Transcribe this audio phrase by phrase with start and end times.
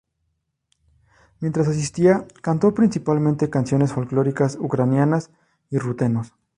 [1.41, 5.29] Mientras asistía, cantó principalmente canciones folclóricas ucranianas
[5.69, 6.33] y rutenos.